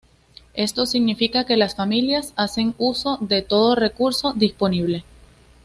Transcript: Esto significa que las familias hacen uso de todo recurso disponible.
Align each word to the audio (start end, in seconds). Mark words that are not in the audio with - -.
Esto 0.55 0.87
significa 0.87 1.45
que 1.45 1.57
las 1.57 1.75
familias 1.75 2.33
hacen 2.35 2.73
uso 2.79 3.19
de 3.21 3.43
todo 3.43 3.75
recurso 3.75 4.33
disponible. 4.33 5.03